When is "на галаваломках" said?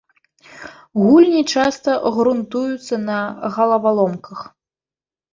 3.09-4.39